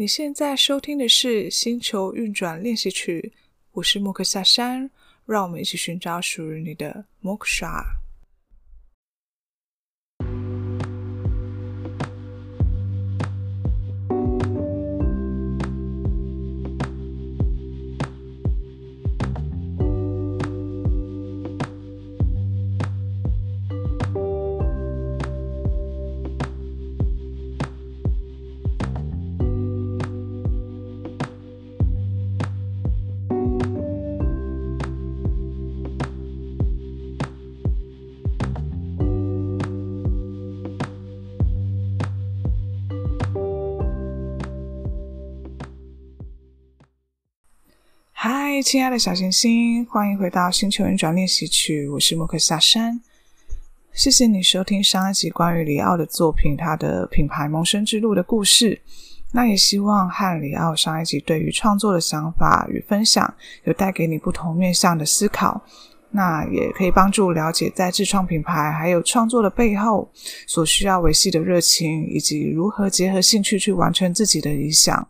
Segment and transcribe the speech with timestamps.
[0.00, 3.34] 你现在收听的是《星球运转练习曲》，
[3.72, 4.90] 我是莫克夏山，
[5.26, 7.36] 让我们一起寻找属于你的莫
[48.62, 51.88] 亲爱的小行星，欢迎回到星球运转练习曲。
[51.88, 53.00] 我是莫克夏山，
[53.94, 58.82] 谢谢你收听上一集关于里奥的作品，他的品牌萌生之路的故事。
[59.32, 63.32] 那也希望和里奥上一集对于创作的想法与分享，
[63.64, 65.62] 有带给你不同面向的思考。
[66.10, 70.10] 那也可以帮助了解在自创品牌还有创作的背后
[70.46, 75.08] 所需要维系的热情，以及如何结合兴趣去完成自己的理想。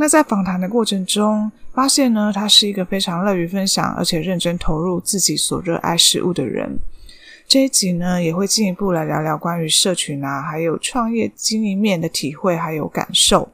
[0.00, 6.78] 那在访谈的过程中，发现呢，他是一个非常乐于分享，而且认真投入自己所热爱事物的人。
[7.48, 13.48] 这一集呢，也会进一步来聊聊关于社群啊，还有创业经营面的体会还有感受，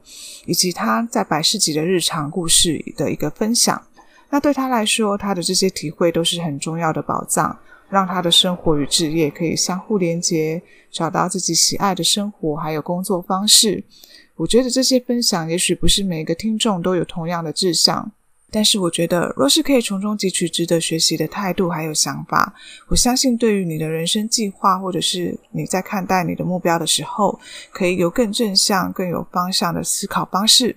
[0.45, 3.81] 以及他在百事集的日常故事的一个分享。
[4.29, 7.57] 那对他来说，他的这些体会都是很重要的宝藏，
[7.89, 13.83] 让他的生活与职业可以相互连接，找到自己喜爱的生活还有工作方式。
[14.37, 18.11] 我觉得这些分享也许不是每个听众都有同样的志向，
[18.51, 22.53] 但是我觉得若是可以从中汲取值得学习的态度还有想法，
[22.89, 27.39] 我相信对于你的人生计划或者是你在看待你的目标的时候，
[27.71, 30.75] 可以有更正向、更有方向的思考方式，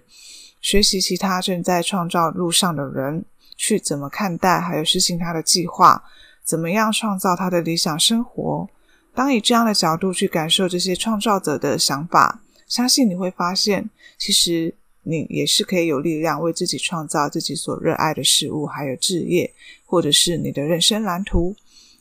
[0.61, 3.25] 学习其他正在创造路上的人
[3.57, 6.01] 去怎么看待还有实行他的计划，
[6.45, 8.69] 怎么样创造他的理想生活。
[9.15, 12.41] 当以这样的角度去感受这些创造者的想法。
[12.69, 19.53] 相信你会发现，其实你也是可以有力量为自己创造自己所热爱的事物，还有置业，
[19.87, 21.57] 或者是你的人生蓝图。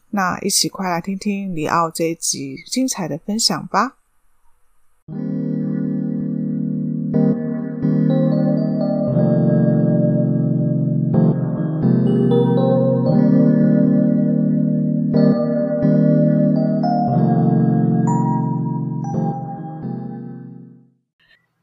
[0.09, 3.97] 那一起快来听听里奥这一集精彩的分享吧。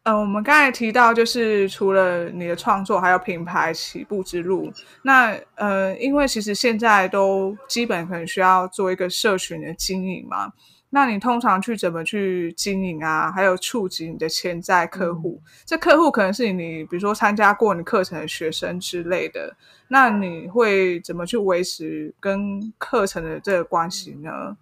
[0.04, 4.70] 呃，我们刚才提到，就是除了你的创作，还有品牌起步之路。
[5.02, 10.52] 那呃，因为其实现在都基本可能需要做一个社群的经营嘛。
[10.90, 13.32] 那你通常去怎么去经营啊？
[13.32, 15.40] 还有触及你的潜在客户？
[15.42, 19.56] 嗯、这客户可能是你，比如说参加过你课程的学生之类的。
[19.88, 24.54] 那你会怎么去维持跟课程的这个关系呢？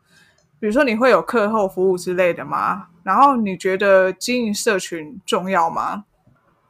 [0.62, 2.86] 比如说你会有课后服务之类的吗？
[3.02, 6.04] 然后你觉得经营社群重要吗？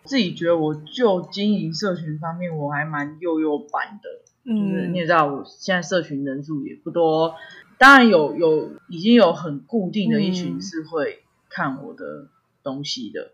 [0.04, 4.08] 自己觉得我就经营社群方面我还蛮幼幼版的，
[4.50, 7.34] 嗯，就是你也知道我现在社群人数也不多，
[7.76, 12.28] 当然有有已经有很固定的一群是会看我的
[12.62, 13.30] 东西的，嗯，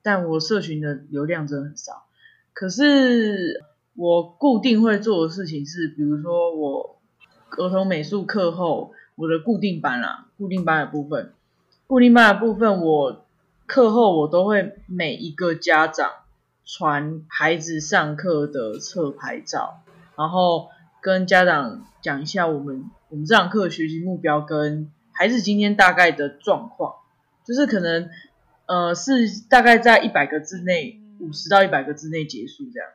[0.00, 2.04] 但我社群的流量真的很少。
[2.52, 3.64] 可是
[3.96, 7.00] 我固定会做的事情是，比如说我
[7.58, 8.92] 儿童美术课后。
[9.22, 11.32] 我的固定班啦，固定班的部分，
[11.86, 13.24] 固定班的部分，我
[13.66, 16.10] 课后我都会每一个家长
[16.64, 19.84] 传孩子上课的侧拍照，
[20.16, 26.96] 然后跟家长讲一下我们我们这堂课的学习目标跟孩子今天大概的状况，
[27.46, 28.10] 就是可能
[28.66, 32.88] 呃是大概在一百个字内，五十到一百个字内结束这样，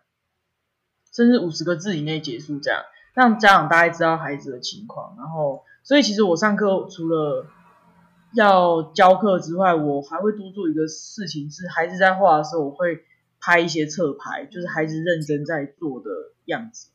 [1.13, 2.83] 甚至五十个字以内结束这样，
[3.13, 5.63] 让家长大概知道孩子的情况，然后。
[5.87, 7.47] 所以其实我上课除了
[8.33, 13.05] 要教课之外，我还会多做一个事情，是孩子在画的时候，我会
[13.39, 16.09] 拍一些侧拍，就是孩子认真在做的
[16.43, 16.89] 样子，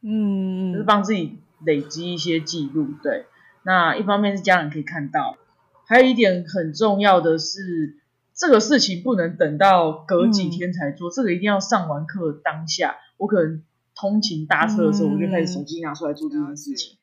[0.00, 2.88] 嗯，就是帮自己累积一些记录。
[3.02, 3.26] 对，
[3.62, 5.36] 那一方面是家长可以看到，
[5.84, 7.98] 还有一点很重要的是，
[8.32, 13.62] 这个事情不能等到隔几天才做，嗯，这个一定要上完课当下，我可能
[13.94, 16.97] 通勤搭车的时候，我就开始手机拿出来做这件事情。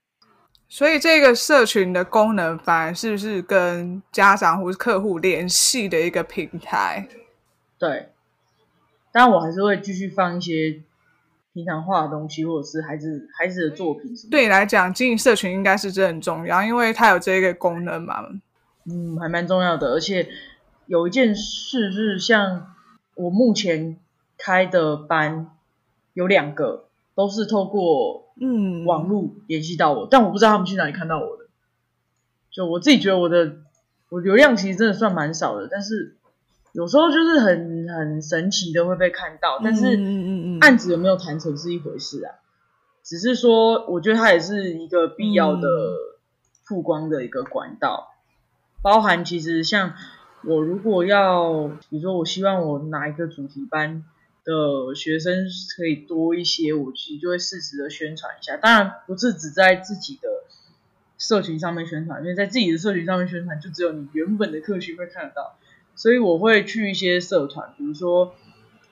[0.78, 7.08] 所以这个社群的功能，反而是不是跟家长或是客户联系的一个平台？
[7.80, 8.10] 对，
[9.14, 10.82] 但我还是会继续放一些
[11.54, 14.14] 平常画的东西，或者是孩子孩子的作品。
[14.30, 18.28] 对你来讲，经营社群应该是真的很重要，因为它有这个功能嘛。
[18.84, 19.94] 嗯，还蛮重要的。
[19.94, 20.28] 而且
[20.88, 22.76] 有一件事是，像
[23.14, 23.96] 我目前
[24.38, 25.50] 开的班
[26.12, 31.46] 有两个都是透过嗯网络联系到我，嗯，但我不知道他们去哪里看到我的。
[32.52, 33.58] 就我自己觉得我的
[34.10, 36.18] 我流量其实真的算蛮少的，但是
[36.72, 39.86] 有时候就是很很神奇的会被看到，但是
[40.62, 42.36] 案子有没有谈成是一回事啊。
[43.04, 45.70] 只是说，我觉得它也是一个必要的
[46.68, 49.94] 曝光的一个管道，嗯、包含其实像
[50.44, 54.04] 我如果要，比如说我希望我哪一个主题班
[54.46, 58.56] 的学生可以多一些，我其实就会适时的宣传一下。
[58.56, 60.30] 当然不是只在自己的
[61.18, 65.58] 社群上面宣传，因为在自己的社群上面宣传，就只有你原本的客群会看得到。
[65.96, 68.36] 所以我会去一些社团，比如说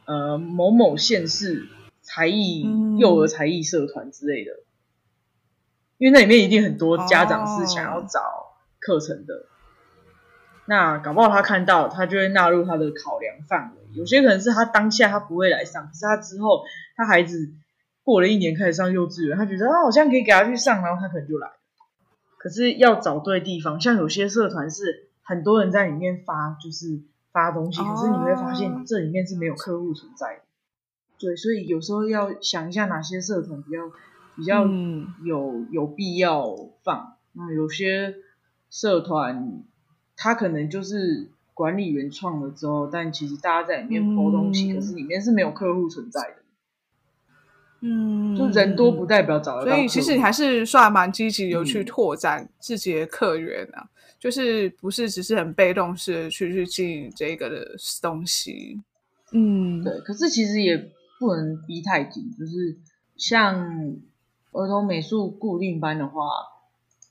[0.03, 1.67] 呃某某县市。
[2.05, 2.65] 才艺、
[2.99, 4.65] 幼儿才艺社团之类的，嗯，
[5.99, 9.45] 因为那里面一定很多家长是想要找课程的，哦，
[10.65, 13.82] 那搞不好他看到，他就会纳入他的考量范围。
[13.95, 16.63] 有些可能是他当下他不会来上，可是他之后
[16.95, 17.51] 他孩子
[18.03, 21.53] 过了一年开始上幼稚园，他觉得啊好像可以给他去上，然后他可能就来了。
[22.37, 26.99] 可是要找对地方，像有些社团是很多人在里面发，就是
[27.31, 30.41] 发东西，可是你会发现这里面是没有客户存在的。
[31.17, 33.77] 对，所以有时候要想一下哪些社团比较
[34.35, 34.65] 比较
[35.23, 36.53] 有、嗯、有必要
[36.83, 37.15] 放。
[37.31, 38.15] 那有些
[38.69, 39.63] 社团，
[40.17, 46.35] 他可能就是管理员创了之后，但其实大家在里面抛东西、嗯，可是里面是没有客户存在的。
[47.81, 49.75] 嗯，就人多不代表找得到。
[49.75, 53.89] 所以其实你还是算蛮积极，有去拓展自己的客源啊、嗯，
[54.19, 58.81] 就是不是只是很被动式的去去经营这个的东西。
[59.31, 59.99] 嗯，对。
[59.99, 60.91] 可是其实也。
[61.19, 62.75] 不能逼太紧，就是
[63.15, 63.95] 像
[64.51, 66.21] 儿童美术固定班的话，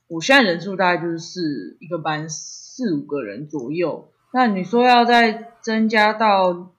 [0.06, 4.11] 我现在人数大概就是一个班四五个人左右。
[4.32, 6.72] 那你说要再增加到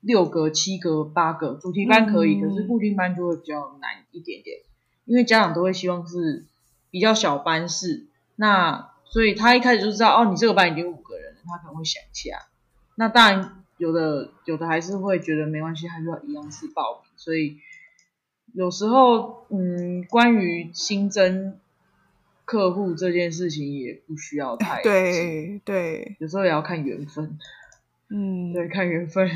[0.00, 4.58] 六个、七个、八个，主题班可以，嗯，可是固定班就会比较难一点点，
[5.04, 6.44] 因为家长都会希望是
[6.90, 8.06] 比较小班式。
[8.36, 12.46] 那所以他一开始就知道，哦，你这个班已经五个人了，他可能会想一下。
[12.94, 13.62] 那当然。
[13.78, 17.12] 有的有的还是会觉得没关系，还是要一样是报名。
[17.16, 17.58] 所以
[18.54, 21.58] 有时候，嗯，关于新增
[22.46, 27.38] 客户这件事情也不需要太对对，有时候也要看缘分。
[28.08, 29.28] 嗯，对，看缘分。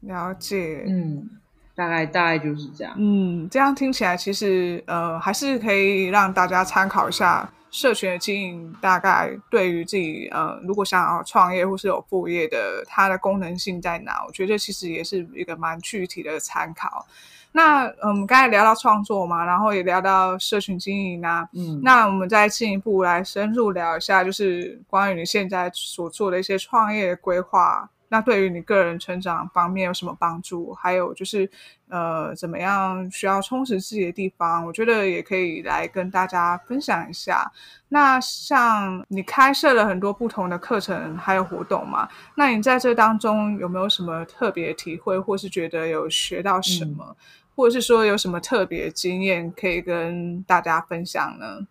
[0.00, 0.84] 了解。
[0.86, 1.39] 嗯，
[1.74, 2.94] 大概大概就是这样。
[2.96, 7.50] 嗯，这样听起来其实呃还是可以让大家参考一下。
[7.72, 14.24] 社群的经营大概对于自己呃，如果想要创业或是有副业的，它的功能性在哪？
[14.26, 17.06] 我觉得其实也是一个蛮具体的参考。
[17.52, 27.88] 那嗯，我们刚才聊到创作嘛，然后也聊到社群经营啊，嗯，那我们再进一步来深入聊一下，就是关于你现在所做的一些创业规划。
[28.12, 30.74] 那对于你个人成长方面有什么帮助？
[30.74, 31.48] 还有就是，
[31.88, 34.66] 呃，怎么样需要充实自己的地方？
[34.66, 37.48] 我觉得也可以来跟大家分享一下。
[37.88, 42.08] 那像你开设了很多不同的课程还有活动嘛？
[42.34, 47.16] 那你在这当中有没有什么特别体会，或是觉得有学到什么，嗯、
[47.54, 51.64] 或者是说有什么特别经验可以跟大家分享呢？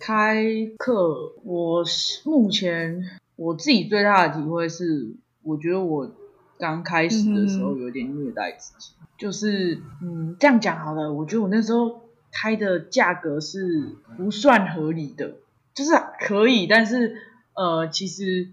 [0.00, 0.44] 开
[0.76, 1.84] 课，我
[2.24, 3.00] 目前
[3.36, 5.14] 我自己最大的体会是。
[5.42, 6.10] 我觉得我
[6.58, 11.12] 刚开始的时候有点虐待自己，嗯、就是嗯，这样讲好了。
[11.12, 15.36] 我觉得我那时候开的价格是不算合理的，
[15.72, 17.16] 就是可以，但是
[17.54, 18.48] 呃，其实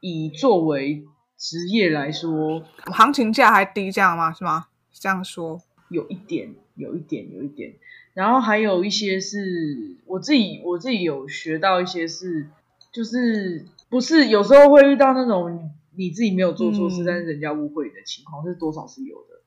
[0.00, 1.04] 以作为
[1.38, 4.32] 职业来说，行情价还低，这样吗？
[4.32, 4.66] 是吗？
[4.92, 7.74] 这样说有一点，有一点，有一点。
[8.14, 12.48] 然后还有一些是我自己，我自己有学到一些是，
[12.92, 15.70] 就是不是有时候会遇到那种。
[15.96, 19.40] 你自己没有做错事，嗯，但是人家误会你的情况是多少是有的。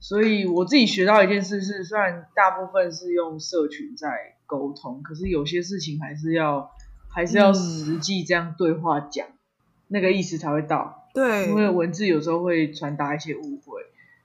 [0.00, 6.70] 所以我自己学到一件事是，虽然大部分是用社群在沟通，可是有些事情还是要
[7.08, 9.32] 还是要实际这样对话讲，嗯，
[9.88, 11.08] 那个意思才会到。
[11.14, 13.80] 对，因为文字有时候会传达一些误会。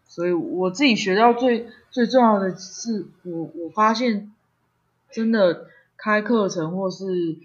[0.05, 4.33] 所以我自己学到最最重要的是，我我发现
[5.11, 7.37] 真的开课程或是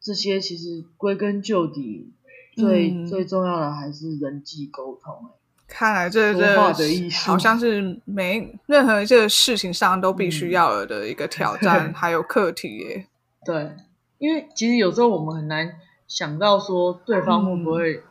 [0.00, 2.12] 这些，其实归根究底。
[2.54, 5.30] 最、嗯、最重要的还是人际沟通。
[5.66, 13.06] 看来这这好像是每任何一个事情上都必须要有的一个挑战，嗯、还有课题耶。
[13.44, 13.70] 对，
[14.18, 15.76] 因为其实有时候我们很难
[16.08, 18.02] 想到说对方会不会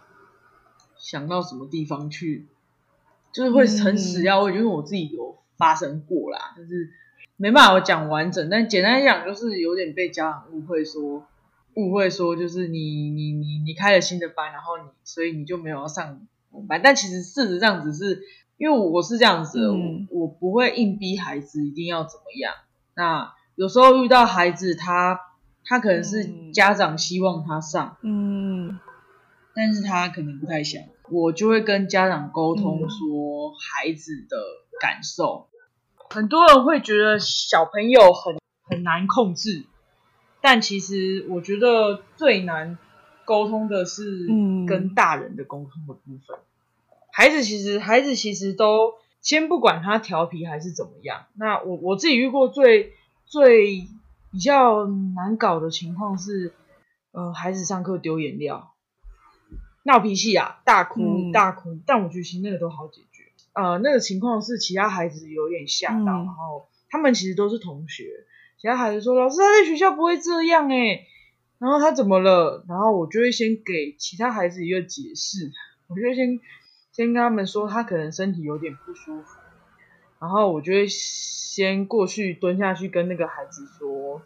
[0.98, 2.56] 想到什么地方去，嗯、
[3.34, 6.90] 就是会很死要问，因为我自己有发生过啦，就是
[7.36, 11.26] 没办法讲完整，但简单讲就是有点被家长误会说。
[11.80, 16.28] 误会说就是你你你你开了新的班，然后你所以你就没有要上
[16.68, 18.22] 班，但其实事实上只是
[18.58, 19.78] 因为我是这样子我
[20.12, 22.54] 我不会硬逼孩子一定要怎么样。
[22.96, 25.20] 那有时候遇到孩子他
[25.64, 28.80] 他可能是家长希望他上，嗯，
[29.54, 34.38] 但是他可能不太想，我就会跟家长沟通说孩子的
[34.82, 35.50] 感受。
[35.52, 39.66] 嗯、很多人会觉得小朋友很很难控制。
[40.42, 42.78] 但其实我觉得最难
[43.26, 44.28] 沟通的是
[44.68, 46.38] 跟大人的沟通的部分。
[46.38, 51.26] 嗯、孩子其实孩子其实都先不管他调皮还是怎么样。
[51.36, 52.94] 那我我自己遇过最
[53.26, 53.88] 最
[54.32, 56.54] 比较难搞的情况是，
[57.12, 58.74] 呃，孩子上课丢颜料、
[59.84, 61.78] 闹脾气啊，大哭、嗯、大哭。
[61.86, 63.24] 但我觉得其实那个都好解决。
[63.54, 68.26] 呃，那个情况是其他孩子有点吓到，嗯、然后他们其实都是同学。
[68.60, 71.08] 其他孩子说：“老师，他在学校不会这样诶。
[71.60, 72.66] 然后他怎么了？
[72.68, 75.52] 然后我就会先给其他孩子一个解释，
[75.88, 76.40] 我就先
[76.92, 79.38] 先跟他们说他可能身体有点不舒服，
[80.20, 84.22] 然后我就会先过去蹲下去跟那个孩子说：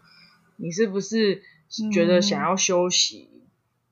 [0.55, 1.43] 你是不是
[1.91, 3.29] 觉得想要休息？
[3.33, 3.41] 嗯、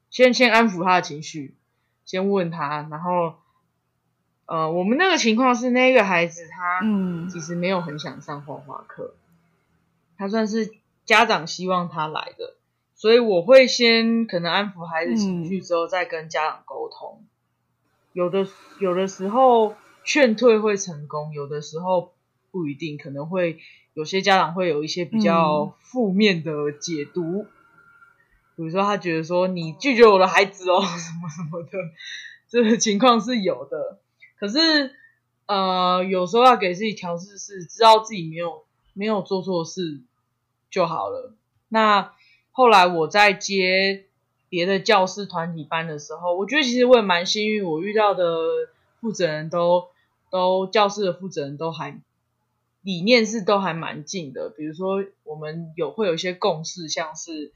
[0.09, 1.55] 先先安抚他的情绪，
[2.03, 3.35] 先问他，然后
[4.47, 9.13] 呃，我们那个情况是那个孩子他嗯，其实没有很想上画画课。”
[10.21, 10.71] 他算是
[11.03, 12.53] 家长希望他来的，
[12.93, 17.23] 所以我会先可能安抚孩子情绪之后，再跟家长沟通。
[17.23, 17.27] 嗯、
[18.13, 18.47] 有的
[18.79, 22.13] 有的时候劝退会成功，有的时候
[22.51, 23.57] 不一定，可能会
[23.95, 27.47] 有些家长会有一些比较负面的解读，嗯、
[28.57, 31.71] 比如说他觉得说你拒绝我的孩子哦， 什么什么的，
[32.47, 33.99] 这个情况是有的。
[34.39, 34.93] 可是
[35.47, 40.03] 呃，有时候要给自己调试，是知道自己没有没有做错事。
[40.71, 41.33] 就好了。
[41.67, 42.13] 那
[42.51, 44.05] 后来我在接
[44.49, 48.25] 别的教师团体班的时候，我觉得其实我也蛮幸运，我遇到的
[48.99, 49.89] 负责人都
[50.29, 51.99] 都教室的负责人都还
[52.81, 54.49] 理念是都还蛮近的。
[54.49, 57.51] 比如说我们有会有一些共识，像是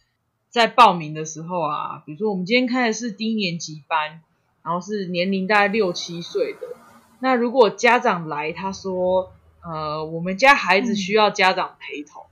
[0.50, 4.22] 在报名的时候啊，比如说我们今天开的是低年级班，
[4.63, 6.67] 然后是年龄大概六七岁的。
[7.19, 12.24] 那如果家长来，他说呃，我们家孩子需要家长陪同。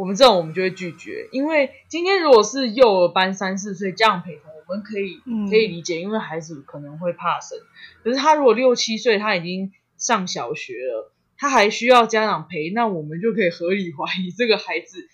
[0.00, 7.58] 我们这种我们就会拒绝，因为今天如果是幼儿班三四岁这样陪同，我们可以可以理解，因为孩子可能会怕生。
[8.02, 15.06] 可是他如果六七岁，他已经上小学了，他还需要家长陪，那我们就可以合理怀疑这个孩子，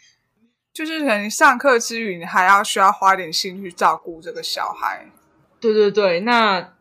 [0.72, 5.10] 就是可能上课之余，你还要需要花点心去照顾这个小孩。
[5.58, 6.76] 对对对，那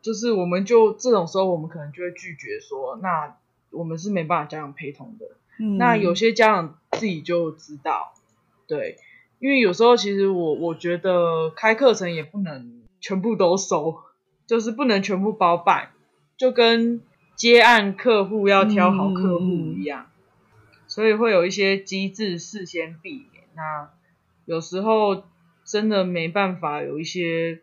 [0.00, 3.36] 就是我们就这种时候，我们可能就会拒绝说，那
[3.72, 5.36] 我们是没办法家长陪同的。
[5.78, 8.14] 那有些家长自己就知道，
[8.66, 8.98] 对，
[9.38, 13.96] 因为有时候其实我我觉得开课程也不能全部都收，
[14.46, 15.90] 就是不能全部包办，
[16.36, 17.00] 就跟
[17.34, 20.06] 接案客户要挑好客户一样，
[20.86, 23.44] 所以会有一些机制事先避免。
[23.54, 23.90] 那
[24.44, 25.24] 有时候
[25.64, 27.60] 真的没办法，有一些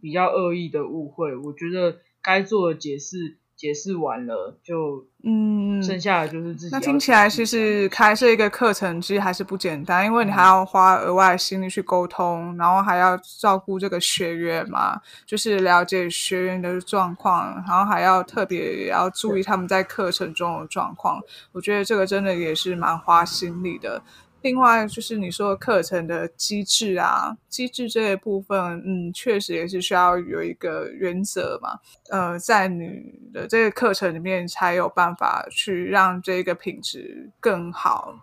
[0.00, 3.36] 比较恶意的误会，我觉得该做的解释。
[3.56, 6.70] 解释完了就，嗯，剩下的就是自己。
[6.70, 21.20] 那听起来其实开设一个课程其实还是不简单，因为你还要花额外的心力去沟通，然后还要照顾这个学员嘛，就是了解学员的状况，然后还要特别要注意他们在课程中的状况。
[21.52, 24.02] 我觉得这个真的也是蛮花心力的。
[24.46, 31.70] 另外就是你说课程的机制啊，机制这一部分，嗯，确实也是需要有一个原则嘛，
[32.10, 38.14] 呃，在你的这个课程里面才有办法去让这个品质更好。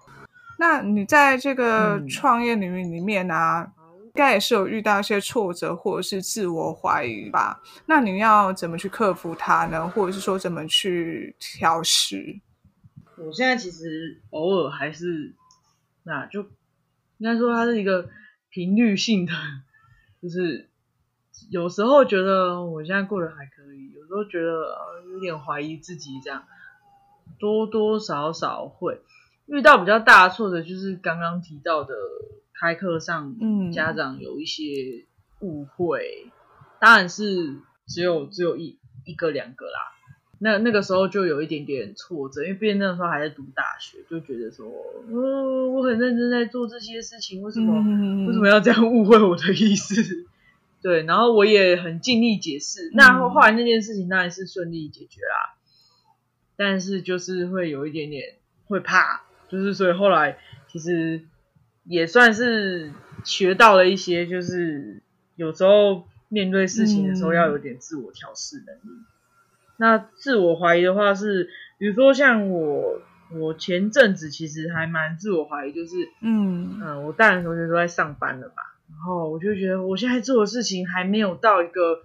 [0.58, 3.70] 那你在这个创业领域里面啊，
[4.06, 7.62] 应该也是有遇到一些挫折或者是自我怀疑吧？
[7.86, 9.86] 那你要怎么去克服它呢？
[9.90, 12.40] 或者是说怎么去调试？
[13.18, 15.34] 我现在其实偶尔还是。
[16.04, 16.42] 那就
[17.18, 18.10] 应该说它是一个
[18.50, 19.32] 频率性的，
[20.22, 20.70] 就是
[21.50, 24.76] 有时候觉得我现在过得还可以，有时候觉得
[25.14, 26.44] 有点怀疑自己，这样
[27.40, 29.02] 多多少少会
[29.46, 31.96] 遇到比较大的挫折，就是刚刚提到的
[32.54, 35.06] 开课上，嗯家长有一些
[35.40, 36.32] 误会，嗯、
[36.80, 39.93] 当然是只有只有一一个两个啦。
[40.44, 50.28] 那那个时候就有一点点挫折，因为毕竟那个时候还在读大学，就觉得说，哦，我很认真在做这些事情，为什么、嗯、为什么要这样误会我的意思？
[50.84, 52.92] 对，然后我也很尽力解释。
[52.94, 55.56] 那后后来那件事情当然是顺利解决啦，
[56.58, 58.36] 但是就是会有一点点
[58.66, 61.22] 会怕，就是所以后来其实
[61.86, 62.92] 也算是
[63.24, 65.02] 学到了一些，就是
[65.38, 68.82] 有时候面对事情的时候要有点自我调试能力。
[68.84, 69.06] 嗯、
[69.78, 73.02] 那自我怀疑的话是，比如说像我，
[73.32, 82.02] 我前阵子其实还蛮自我怀疑，就是嗯嗯，我大学同学都在上班了嘛，然后我就觉得我现在做的事情还没有到一个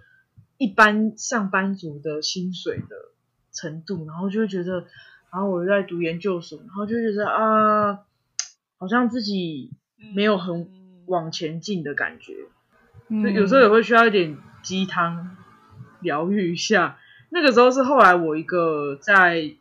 [0.57, 2.95] 一般上班族的薪水的
[3.51, 4.85] 程度，然后就会觉得，
[5.31, 7.99] 然后我在读研究所，然后就觉得啊，
[8.77, 9.71] 好像自己
[10.13, 10.79] 没有很。
[11.09, 12.35] 往前进的感觉，
[13.09, 15.35] 就有时候也会需要一点鸡汤
[16.01, 16.98] 疗愈一下。
[17.29, 19.55] 那个时候是后来我一个在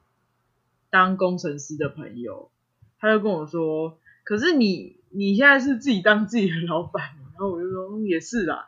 [0.91, 2.51] 当工程师的朋友，
[2.99, 8.67] 他就跟我说：“可是你你现在是自己当自己的老板。”然后我就说：“，也是啦。”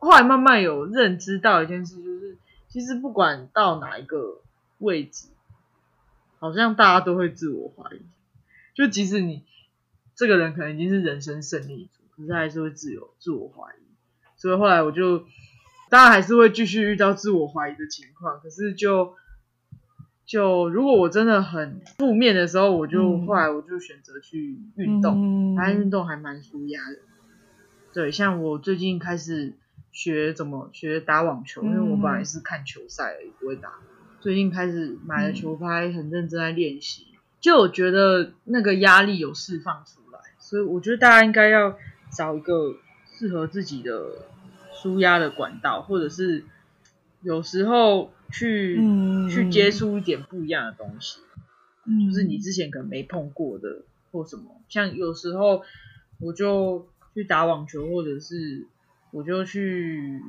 [0.00, 2.36] 后来慢慢有认知到一件事，就是
[2.68, 4.42] 其实不管到哪一个
[4.78, 5.28] 位置，
[6.38, 8.00] 好像大家都会自我怀疑。
[8.74, 9.42] 就即使你
[10.14, 12.00] 这个人可能已经是人生胜利组。
[12.16, 13.82] 可是还是会自由自我怀疑，
[14.36, 15.24] 所以后来我就
[15.94, 18.40] 当然还是会继续遇到自我怀疑的情况。
[18.40, 19.14] 可是就
[20.26, 26.98] 就如果我真的很负面的时候，我就、嗯、后来我就选择去运动，反正运动还蛮舒压的。
[27.92, 29.52] 对，像我最近开始
[29.92, 33.74] 学怎么学打网球，因为我本来是看球赛而已，不会打。
[34.20, 37.06] 最近开始买了球拍，很认真在练习，
[37.40, 41.78] 就我觉得那个压力有释放出来，所以我觉得大家应该要。
[42.16, 42.76] 找一个
[43.12, 44.28] 适合自己的
[44.84, 46.44] 舒压的管道，或者是
[47.22, 51.20] 有时候去、嗯、去接触一点不一样的东西，
[51.86, 54.60] 嗯，就是你之前可能没碰过的或什么。
[54.68, 55.62] 像有时候
[56.20, 58.66] 我就去打网球，或者是
[59.10, 60.20] 我就去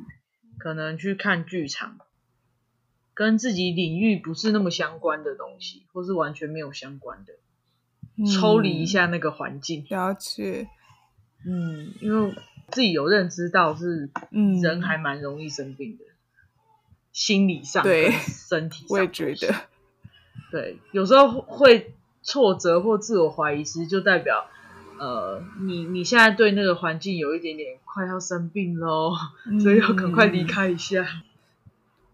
[0.57, 1.97] 可能去看剧场，
[3.13, 7.33] 跟自己领域不是那么相关的东西，或是完全没有相关的，
[8.17, 10.69] 嗯、抽离一下那个环境，了解。
[11.45, 12.33] 嗯，因为
[12.69, 14.09] 自己有认知到是，
[14.61, 16.13] 人还蛮容易生病的，嗯、
[17.11, 18.11] 心理上对。
[18.11, 19.55] 身体上，我也觉得，
[20.51, 24.45] 对，有时候会挫折或自我怀疑，其实就代表，
[24.99, 31.05] 呃，你你现在对那个环境有一点点快要生病咯，嗯、所以要赶快离开一下。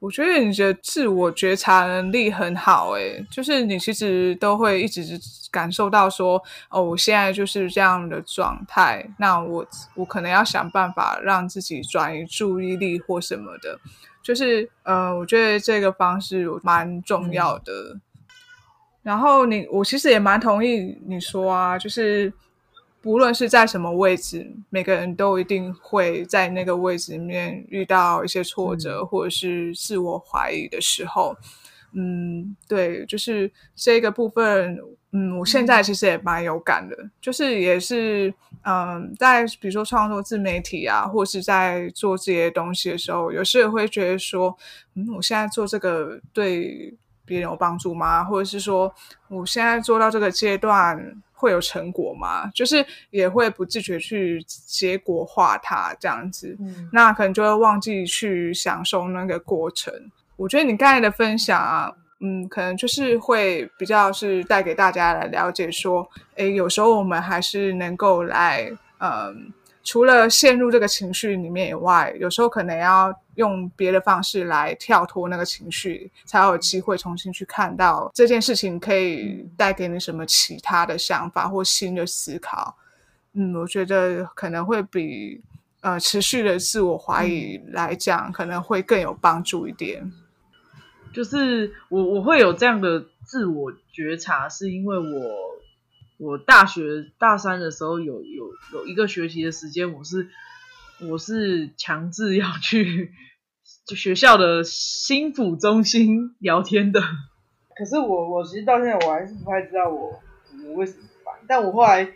[0.01, 5.03] 我觉得你的自我觉察能力很好，诶，就是你其实都会一直
[5.51, 13.79] 感受到说，哦，我现在就是这样的状态，那我我可能要想办法让自己转移注意力或什么的，
[14.23, 17.71] 就是呃，我觉得这个方式蛮重要的。
[17.93, 18.01] 嗯、
[19.03, 22.33] 然后你，我其实也蛮同意你说啊，就是。
[23.01, 31.35] 不论是在什么位置，每个人都一定会在那个位置里面遇到一些挫折，嗯、或者是自我怀疑的时候。
[31.93, 34.79] 嗯，对，就是这个部分，
[35.11, 38.33] 嗯，我现在其实也蛮有感的，嗯、就是也是，
[38.63, 44.55] 嗯，在比如说创作自媒体啊，或是在做这些东西的时候，有时也会觉得说，
[44.95, 48.23] 嗯，我现在做这个对别人有帮助吗？
[48.23, 48.93] 或者是说，
[49.27, 50.97] 我现在做到这个阶段，
[51.41, 52.47] 会有成果吗？
[52.53, 59.91] 就是也会不自觉去结果化它这样子，嗯，那可能就会忘记去享受那个过程。
[60.35, 69.51] 我觉得你刚才的分享啊，嗯，可能就是会比较是带给大家来了解说，诶，有时候我们还是能够来，嗯。
[69.83, 82.77] 除了陷入这个情绪里面以外，有时候可能要用别的方式来跳脱那个情绪，才有机会重新去看到这件事情可以带给你什么其他的想法或新的思考。
[83.33, 85.41] 嗯，我觉得可能会比
[85.81, 90.11] 呃持续的自我怀疑来讲，可能会更有帮助一点。
[91.11, 95.51] 就是我我会有这样的自我觉察，是因为我。
[96.21, 100.29] 我大学大三的时候有有有一个学期的时间，我是
[101.09, 103.11] 我是强制要去
[103.87, 107.01] 就学校的心辅中心聊天的。
[107.75, 110.21] 可是我我其实到现在我还是不太知道我
[110.67, 112.07] 我为什么烦，但我后来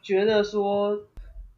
[0.00, 0.98] 觉得说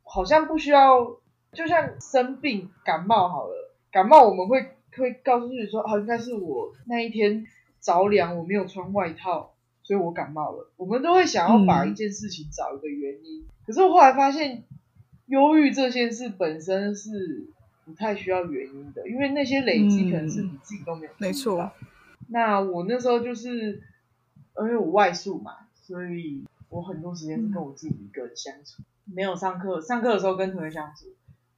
[0.02, 1.16] 好像不需要，
[1.52, 7.46] 就像生病感冒好了，感冒我们会会告诉自己说，哦，应该是我那一天
[7.80, 9.51] 着凉，我没有穿外套。
[9.92, 13.42] 所以我感冒了，我们都会想要把一件事情找一个原因。
[13.42, 14.64] 嗯、可是我后来发现，
[15.26, 17.46] 忧郁这件事本身是
[17.84, 21.14] 不太需要原因的，因为那些累积可能是你自己都没有、嗯。
[21.18, 21.70] 没错。
[22.28, 23.82] 那我那时候就是，
[24.60, 29.78] 因为我外宿嘛，所以我很多时间是跟我自己一个人相处，嗯、没有上课。
[29.82, 31.08] 上课的时候跟同学相处，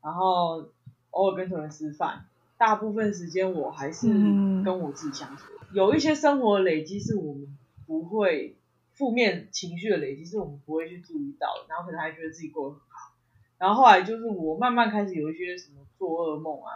[0.03, 0.70] 然后
[1.11, 2.25] 偶尔跟同学吃饭，
[2.59, 5.44] 大部分时间我还是跟我自己相处。
[5.61, 7.47] 嗯、有一些生活的累积是我们。
[7.87, 8.57] 不会
[8.92, 13.12] 负面情绪的累积是我们不会去注意到的，然后可能还觉得自己过得很好，
[13.59, 16.70] 然后后来就是我慢慢开始有一些什么做噩梦啊，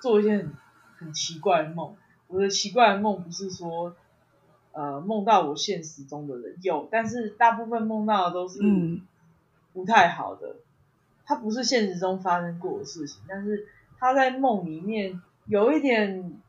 [0.00, 0.52] 做一些很
[0.96, 1.96] 很奇怪的梦。
[2.26, 3.96] 我的奇怪的梦不是说，
[4.72, 8.60] 呃，梦到我现实中的人有，但是大部分梦到的都是
[9.72, 10.56] 不太好的。
[11.24, 13.66] 它不是现实中发生过的事情，但是
[13.98, 16.40] 它在梦里面有一点，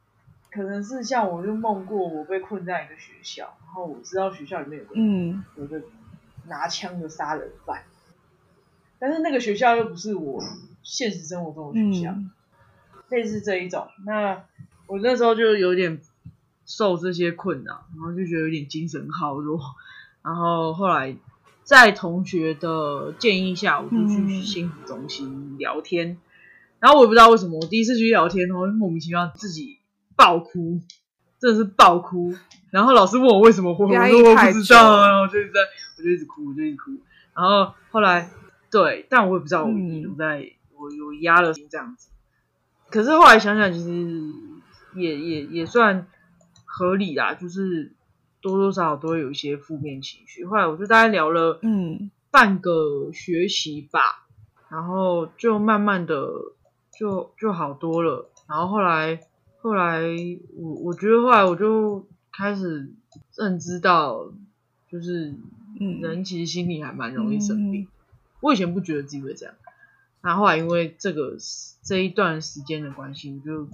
[0.51, 5.81] 可能是像我就梦过我被困在一个学校，然后我知道学校里面有个嗯有个
[6.47, 7.83] 拿枪的杀人犯。
[8.97, 10.43] 但是那个学校又不是我
[10.83, 12.29] 现实生活中的学校，嗯、
[13.09, 13.87] 类似这一种。
[14.05, 14.43] 那
[14.87, 16.01] 我那时候就有点
[16.65, 19.59] 受这些困扰，然后就觉得有点精神耗弱。
[20.21, 21.15] 然后后来
[21.63, 26.09] 在同学的建议下，我就去幸福中心聊天。
[26.09, 26.17] 嗯、
[26.79, 29.78] 然后我也不知道为什么，我第一次去聊天，然后莫名其妙自己
[30.19, 30.79] 爆哭，
[31.39, 32.33] 真的是爆哭。
[32.69, 35.59] 然后老师问我为什么会，我说我不知道，然后我就在，
[35.97, 36.91] 我就一直哭，我就一直哭。
[37.33, 38.29] 然后后来。
[38.71, 42.11] 对，但我也不知道我有在，嗯、我有压了心这样子。
[42.91, 44.21] 可是后来想想，其实
[44.93, 46.05] 也也也算
[46.65, 47.95] 合理啦，就是
[48.41, 50.45] 多多少少都会有一些负面情绪。
[50.45, 56.29] 后来我就大概聊了嗯半个学期吧，嗯、然后就慢慢的
[56.95, 58.29] 就就好多了。
[58.47, 59.19] 然后后来
[59.61, 60.01] 后来
[60.55, 62.93] 我我觉得后来我就开始
[63.35, 64.31] 认知到，
[64.89, 65.35] 就是
[66.01, 67.87] 人其实心里还蛮容易生病。
[68.39, 69.53] 我以前不觉得自己会这样，
[70.21, 71.37] 然后后来因为这个
[71.83, 73.67] 这一段时间的关系，我就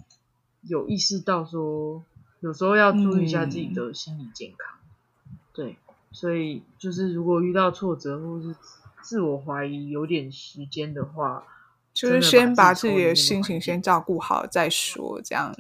[0.63, 2.03] 有意识到说，
[2.39, 4.75] 有时候要注意一下自己的心理健康。
[5.29, 5.77] 嗯、对，
[6.11, 8.55] 所以就是如果遇到挫折或是
[9.03, 11.43] 自我怀疑有点时间的话，
[11.95, 15.55] 就是先把自己的心情先照顾好再说，这样。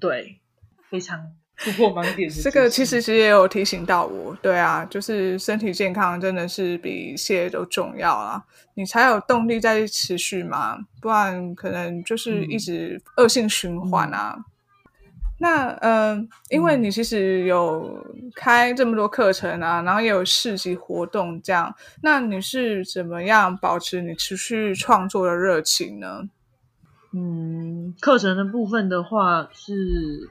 [0.00, 0.40] 对，
[0.88, 1.32] 非常。
[1.62, 14.34] 突破盲点，这个其实其实也有提醒到我，对啊，就是身体健康真的是比一切都重要啊，你才有动力再持续嘛，不然可能就是一直恶性循环啊。
[14.38, 14.44] 嗯、
[15.40, 26.28] 那嗯、呃，因为你其实有开这么多课程啊，然后也有市集活动这样，那你是怎么样保持你持续创作的热情呢？
[27.12, 30.30] 嗯，课程的部分的话是。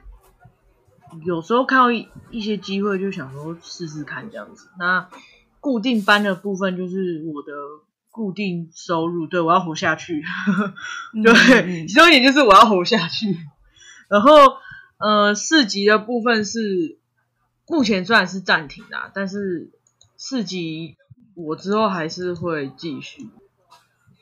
[1.26, 4.68] 有时候看到一一些机会，就想说试试看这样子。
[4.78, 5.08] 那
[5.58, 7.52] 固定班的部分就是我的
[8.12, 10.22] 固定收入，对，我要活下去。
[11.24, 11.32] 对，
[11.66, 13.36] 嗯、其中一点就是我要活下去。
[14.08, 14.30] 然后，
[15.00, 16.98] 呃，四级的部分是
[17.66, 19.70] 目前虽然是暂停啦，但是
[20.16, 20.96] 四级
[21.34, 23.28] 我之后还是会继续。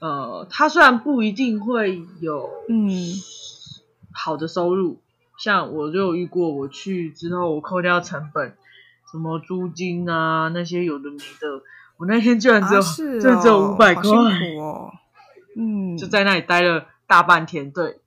[0.01, 2.89] 呃，它虽然不一定会有嗯
[4.13, 5.01] 好的收入。
[5.39, 8.57] 像我就有遇过，我去之后我扣掉成本，
[9.13, 11.63] 什么租金啊那些有的没的，
[11.97, 14.03] 我那天居然只有，居然、啊哦、只有五百块，
[14.59, 14.91] 哦，
[15.57, 17.71] 嗯，就在那里待了大半天。
[17.71, 18.01] 对，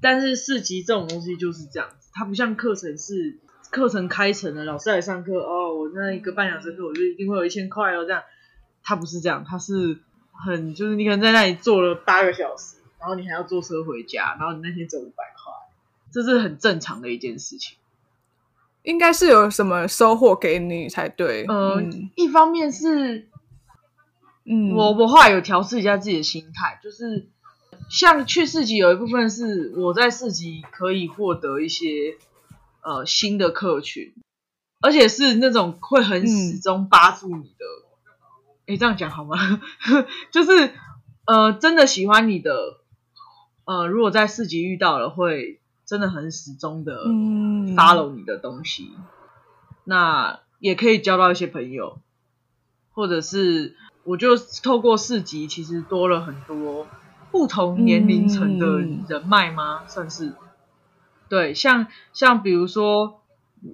[0.00, 3.38] 但是四级这种东西就是这样子，它不像课程是
[3.70, 8.22] 课程开成了，老师来上课哦，我那一个半小时课我就一定会有一千块哦，这样，
[8.82, 9.98] 它不是这样，它是
[10.32, 15.52] 很就是你可能在那里坐了八个小时，然后你还要坐车回家，然后你那天只有五百块。
[16.12, 17.78] 这是很正常的一件事情，
[18.82, 21.44] 应该是有什么收获给你才对。
[21.44, 23.28] 呃、嗯，一方面是，
[24.44, 27.28] 嗯，我我后来有调试一下自己的心态，就是
[27.90, 32.16] 像去市集有一部分是我在市集可以获得一些
[32.82, 34.14] 呃新的客群，
[34.80, 37.66] 而且是那种会很始终扒住你的。
[38.66, 39.36] 哎、嗯，这样讲好吗？
[40.30, 40.72] 就是
[41.26, 42.78] 呃，真的喜欢你的，
[43.64, 45.58] 呃，如果在市集遇到了会。
[45.86, 49.04] 真的很始终的 follow 你的东西，嗯、
[49.82, 51.98] 那也可以交到一些朋友，
[52.92, 53.74] 或者是
[54.04, 56.86] 我就透过市集，其实多了很多
[57.30, 59.82] 不同年龄层的人脉吗？
[59.82, 60.32] 嗯、算是
[61.28, 63.20] 对，像像比如说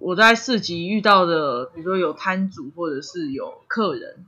[0.00, 4.26] 我在市集遇到的，比如说有摊主或者是有客人，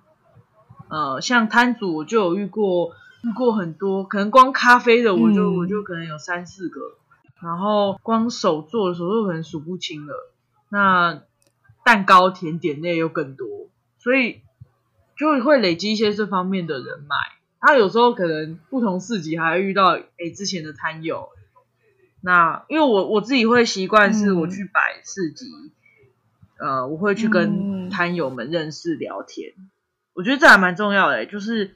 [0.89, 6.81] 呃，像摊主我就有遇过遇过很多，可能光咖啡的我就、嗯、我就可能有三四个。
[7.41, 10.33] 然后光手做的时候就可能数不清了，
[10.71, 11.23] 那
[11.85, 14.41] 蛋糕甜点类又更多，所以
[15.17, 17.17] 就会累积一些这方面的人脉。
[17.61, 21.29] 他有时候可能不同市集还会遇到诶之前的摊友，
[22.21, 25.47] 那因为我我自己会习惯是我去摆市集，
[26.59, 29.71] 嗯、呃，我会去跟摊友们认识聊天，嗯、
[30.15, 31.75] 我觉得这还蛮重要的，就是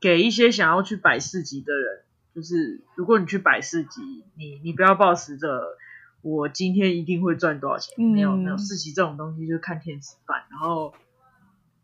[0.00, 2.02] 给一些想要去摆市集的人。
[2.34, 5.62] 就是如果你去摆市集，你你不要抱持着
[6.20, 10.92] 我今天一定会赚多少钱，嗯、没有没有，市集这种东西就是看天吃饭，然后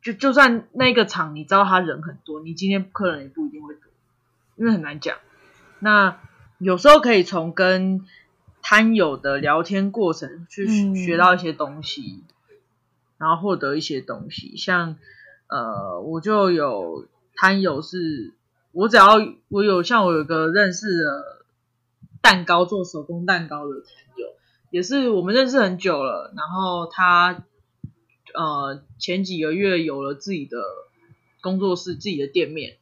[0.03, 3.83] 就就算那个场你知道他人很多，你今天客人也不一定会多，
[4.57, 5.17] 因为很难讲。
[5.79, 6.19] 那
[6.59, 8.05] 有时候可以从跟
[8.61, 12.57] 摊友的聊天过程去学到一些东西，嗯、
[13.19, 14.57] 然后获得一些东西。
[14.57, 14.97] 像
[15.47, 18.33] 呃，我就有摊友是，
[18.73, 21.45] 我只要我有像我有个认识的
[22.21, 24.29] 蛋糕做手工蛋糕的摊友，
[24.71, 26.33] 也是我们认识很久了。
[26.37, 27.45] 然后他
[28.35, 30.59] 呃前几个月有了自己的
[31.41, 32.79] 工作室、自己的店面，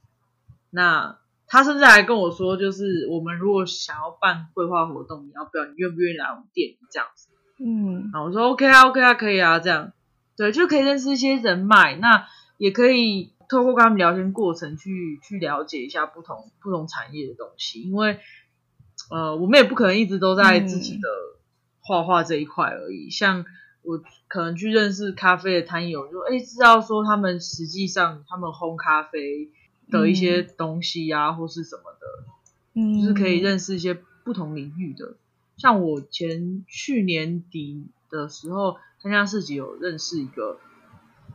[0.71, 1.19] 那。
[1.53, 5.65] 他甚至还跟我说，就是我们如果想要办绘画活动，你要不要？
[5.65, 7.29] 你愿不愿意来我们店里这样子？
[7.59, 9.93] 嗯，啊我说 OK 啊，OK 啊，可以啊，这样，
[10.37, 18.21] 对，就可以认识一些人脉，那也可以透过跟他们聊天过程去去了解一下不同不同产业的东西，因为
[19.11, 21.09] 呃，我们也不可能一直都在自己的
[21.81, 23.09] 画画这一块而已。
[23.09, 23.45] 嗯、像
[23.83, 29.51] 我可能去认识咖啡的摊友，就哎，知道说他们实际上他们烘咖啡。
[29.93, 32.07] 的一些东西啊，嗯、或是什么的，
[32.75, 35.17] 嗯，就是可以认识一些不同领域的。
[35.57, 40.61] 像我前去年底的时候参加市集，有认识一个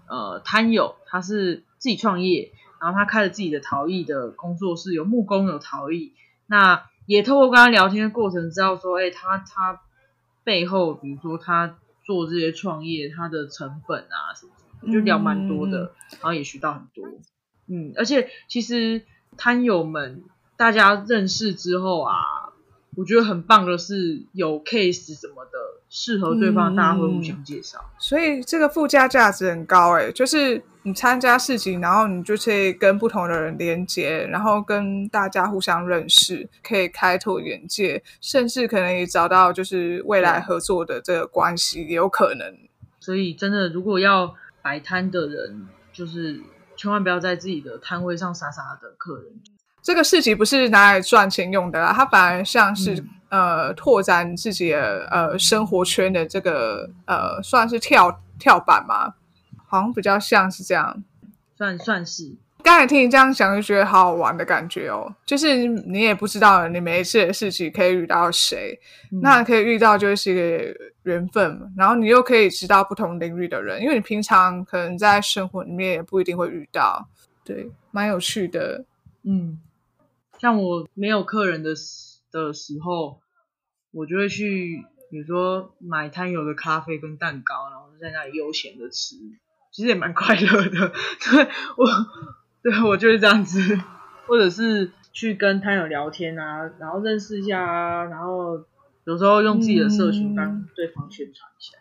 [0.07, 6.13] 呃摊友，他是自己创业，然后他开了自己的陶艺的工作室，有木工有陶艺。
[6.47, 9.81] 那也透过跟他聊天的过程，知道说，哎、欸，他他
[10.45, 17.07] 背后，比如说他做这些创业，它的成本啊什么什么，就聊蛮多的，嗯、然后也学到很多。
[17.67, 19.01] 嗯，而且其实
[19.37, 20.23] 摊友们
[20.55, 22.13] 大家认识之后啊，
[22.95, 25.51] 我觉得很棒的是有 case 什么的
[25.95, 42.53] 适合对方，大家会互相介绍，嗯，所以这个附加价值很高诶，就是你参加市集，然后你就可以跟不同的人连接，然后跟大家互相认识，可以开拓眼界，甚至可能也找到就是未来合作的这个关系，也有可能。
[42.99, 46.41] 所以真的，如果要摆摊的人，就是。
[46.77, 49.23] 千万不要在自己的摊位上傻傻的等客人。
[49.81, 59.13] 这个市集不是拿来赚钱用的啦，它反而像是、嗯、呃拓展自己的呃生活圈的这个呃算是跳跳板嘛，
[59.67, 61.03] 好像比较像是这样，
[61.57, 62.37] 算算是。
[62.63, 65.13] 刚才听你这样讲，就觉得好好玩的感觉哦。
[65.23, 68.79] 就是你也不知道你每一次的事情可以遇到谁，
[69.11, 71.71] 嗯、那可以遇到就是一个缘分。
[71.77, 77.07] 然后你又可以知道不同领域的人，因为你平常可能在生活里面也不一定会遇到。
[77.43, 78.83] 对，蛮有趣的。
[79.21, 79.59] 嗯，
[80.39, 81.69] 像我没有客人的
[82.31, 83.19] 的时候，
[83.95, 89.15] 我就会去，比如说买摊友的咖啡跟蛋糕，然后在那里悠闲的吃，
[89.71, 90.91] 其实也蛮快乐的。
[91.31, 91.87] 对我。
[92.65, 93.79] 对，我就是这样子，
[94.25, 98.59] 或者是去跟摊友聊天啊，然后认识一下啊，然后
[99.03, 101.77] 有时候用自己的社群帮对方宣传一下，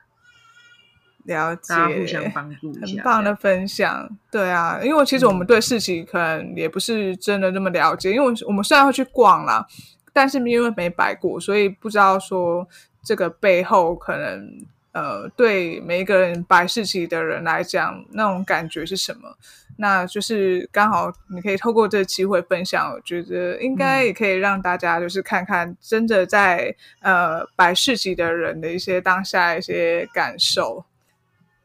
[1.24, 4.06] 嗯、了解，大家互相帮助一下，很棒的分享。
[4.30, 9.66] 对啊，因为其实我们对市集可能也不是真的那么了解，嗯、因为我们虽然会去逛啦，
[10.14, 12.66] 但是因为没摆过，所以不知道说
[13.02, 19.36] 这个背后可能呃，对每一个人摆市集的人来讲，那种感觉是什么。
[19.76, 30.84] 那就是刚好你可以透过这个机会分享，我觉得应该也可以让大家就是看看真的在呃摆市集的人的一些当下一些感受。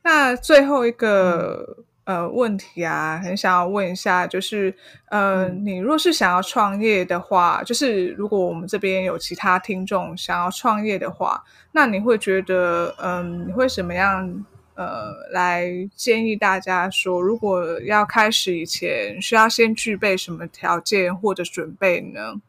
[0.02, 4.74] 那最后一个、嗯、呃问题啊，很想要问一下，就是
[5.10, 14.46] 呃，嗯、你若是想要创业的话，就是如果我们这边有其他听众想要创业的话，那你会觉得嗯、呃，你会什么样？
[14.74, 22.40] 呃，来建议大家说，如果要开始以前，需要先具备什么条件或者准备呢？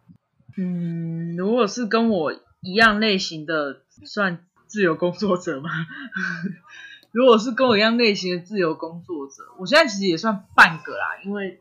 [0.56, 5.70] 嗯，如果是跟我一样类型的，算自由工作者吗？
[7.12, 11.60] 如果是跟我一样类型的自由工作者，我现在其实也算半个啦，因为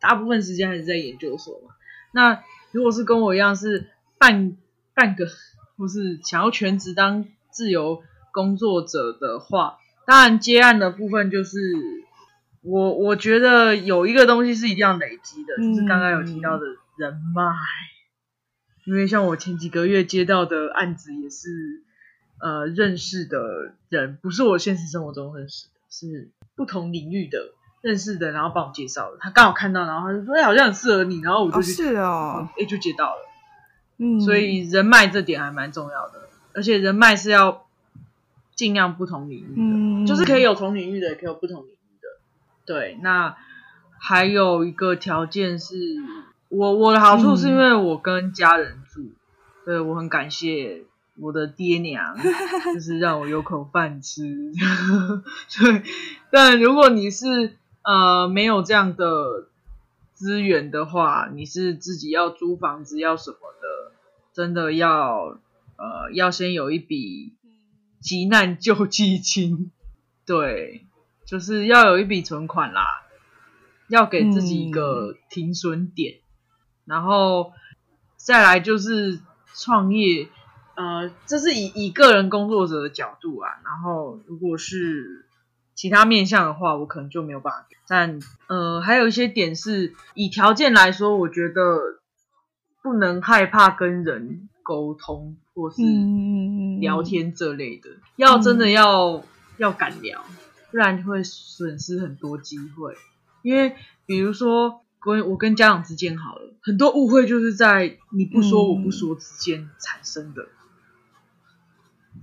[0.00, 1.74] 大部分时间还是在研究所嘛。
[2.12, 4.56] 那如果是跟我一样是半
[4.94, 5.26] 半个，
[5.76, 8.02] 或是想要全职当自由
[8.32, 9.78] 工作者的话。
[10.06, 11.58] 当然，接案的部分就是
[12.60, 16.66] 我，我觉得有一个东西是一定要累积的，就是刚刚有提到的
[16.98, 17.42] 人脉。
[17.42, 21.48] 嗯、因为像我前几个月接到的案子，也是
[22.40, 29.18] 呃认识的人，不是我现实生活中认识的，是不同领域的认识的，然后帮我介绍的。
[29.20, 33.22] 他刚好看到，然后他就说：“哎，好像很适合你。”然后我就去哦，是哦，哎，就接到了。
[33.98, 37.62] 嗯，所以人脉这点还蛮重要的，而且人脉是要。
[38.56, 42.08] 尽量不同领域的，嗯、就是可以有同领域的，也可以有不同领域的。
[42.64, 43.36] 对，那
[43.98, 45.74] 还有一个条件是，
[46.50, 49.16] 我我的好处是因为我跟家人住，嗯、
[49.64, 50.84] 对，我很感谢
[51.16, 52.16] 我的爹娘，
[52.74, 54.24] 就是让我有口饭吃。
[55.60, 55.82] 对，
[56.30, 59.46] 但如果你是呃没有这样的
[60.12, 63.92] 资源的话，你是自己要租房子要什么的，
[64.32, 65.38] 真的要
[65.76, 67.32] 呃要先有一笔
[68.00, 69.70] 急难救济金，
[70.26, 70.84] 对，
[71.24, 73.04] 就是要有一笔存款啦，
[73.86, 76.20] 要给自己一个停损点，嗯、
[76.86, 77.52] 然后
[78.16, 79.20] 再来就是
[79.54, 80.28] 创业。
[80.76, 85.24] 呃，这是以以个人工作者的角度啊，然后如果是
[85.74, 87.66] 其他面向的话，我可能就没有办法。
[87.86, 92.00] 但呃，还有一些点是以条件来说，我觉得
[92.82, 95.82] 不能害怕跟人沟通或是
[96.80, 99.22] 聊天这类的，嗯、要真的要、嗯、
[99.58, 100.24] 要敢聊，
[100.70, 102.96] 不然会损失很多机会。
[103.42, 110.42] 因为比如说跟我跟家长之间好了，很多误会就是在你不说我不说之间产生的。
[110.42, 110.48] 嗯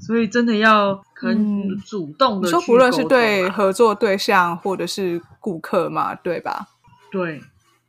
[0.01, 6.69] 所以真的要很主动的去沟通、嗯、说，不论是对合作对象或者是顾客嘛，对吧？
[7.11, 7.39] 对，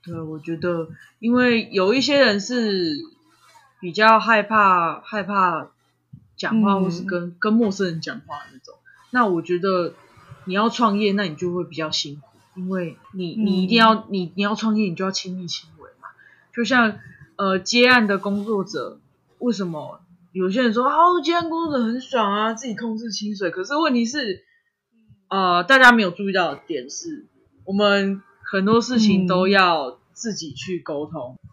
[0.03, 0.89] 对，我觉得，
[1.21, 2.93] 因为有一些人是
[3.81, 5.69] 比较害怕害怕
[6.37, 8.75] 讲话，或是跟、嗯、跟陌生人讲话那种。
[9.11, 9.95] 那我觉得
[10.45, 16.09] 你要创业，那你就会比较辛苦，因为你你一定要、嗯、你你要创业，你就要亲力亲为嘛。
[16.53, 16.99] 就像
[17.37, 18.99] 呃接案的工作者，
[19.39, 20.02] 为什么？
[20.33, 23.51] 有些人说，哦，今天工作很爽啊，自己控制薪水。
[23.51, 24.45] 可是问题是，
[25.29, 27.29] 呃，大家没有注意到的点是，
[27.65, 31.49] 我们很多事情都要自己去沟通，嗯、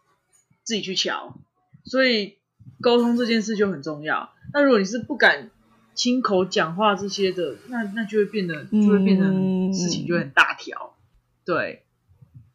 [0.63, 1.37] 自己去瞧。
[1.83, 2.37] 所以
[2.79, 4.29] 沟通这件事就很重要。
[4.53, 5.51] 那如果你是不敢
[5.93, 10.95] 亲口讲话这些的，那那就会变得就会变成事情就很大条。
[10.95, 10.99] 嗯、
[11.43, 11.83] 对，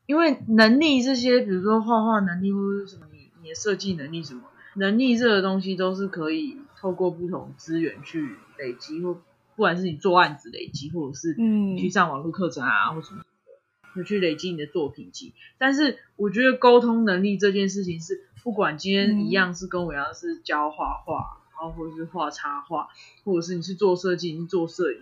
[0.06, 4.44] 因为能力这些，比如说画画能力或者是什么，你你的设计能力什么。
[4.76, 9.22] 能力这个东西都是可以透过不同资源去累积，或不
[9.56, 15.32] 管是你做案子累积，或者是你去上网络课程啊，或什么的，就去累积你的作品集。
[15.58, 22.88] 但是我觉得沟通能力这件事情是，不管今天一样是跟我一样是教画画，然后或者是画插画，
[23.24, 24.98] 或者是你是做设计，你是做摄影，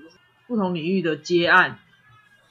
[0.46, 1.78] 不同领域的接案，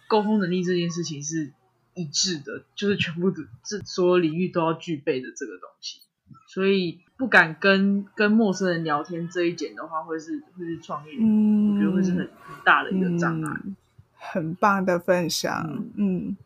[0.07, 1.53] 沟通能力这件事情是
[1.93, 5.99] 一致的，就是全部的这所有领域都要具备的这个东西。
[6.47, 13.61] 所以不敢跟跟陌生人聊天这一点的话，会是会是创业，嗯、我觉得会是很很大的一个障碍。
[13.63, 13.75] 嗯、
[14.15, 15.63] 很棒的分享，
[15.95, 16.29] 嗯。
[16.29, 16.37] 嗯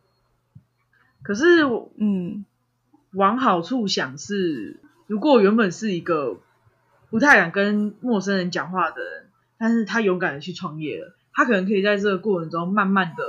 [1.24, 2.46] 可是我嗯，
[3.14, 6.40] 往好处想是，如果我原本是一个
[7.10, 9.26] 不太敢跟陌生人讲话的人，
[9.58, 13.24] 但是他勇敢的去创业了，他可能可以在这个过程中慢慢的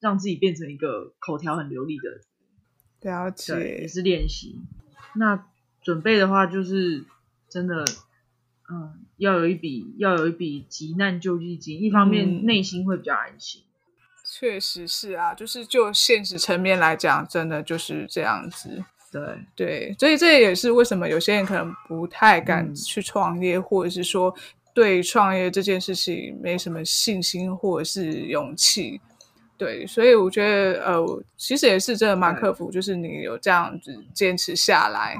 [0.00, 2.20] 让自己变成一个口条很流利的人。
[3.02, 4.62] 了解，也是练习。
[5.16, 5.44] 那。
[5.84, 7.04] 准备的话，就是
[7.48, 7.84] 真的，
[8.68, 13.62] 嗯，要有一笔要有一笔急难救济金，一方面内心会比较安心。
[14.24, 18.82] 确实是啊，就是就现实层面来讲，真的就是这样子。
[19.12, 19.22] 对
[19.54, 24.34] 对，所以这也是为什么有些人可能不太敢去创业，嗯、或者是说
[24.72, 29.00] 对创业这件事情没什么信心或者是勇气。
[29.56, 35.16] 对，所以我觉得呃，其实也是真的蛮克服，就是你有这样子坚持下来。